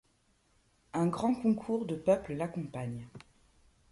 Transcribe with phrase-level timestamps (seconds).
[0.93, 3.07] Un grand concours de peuple l’accompagne.